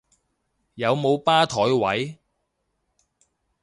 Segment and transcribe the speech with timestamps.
[0.73, 2.17] 有冇吧枱位？